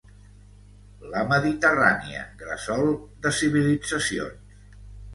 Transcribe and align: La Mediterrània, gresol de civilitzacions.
La 1.11 1.21
Mediterrània, 1.33 2.25
gresol 2.41 2.93
de 3.27 3.37
civilitzacions. 3.45 4.61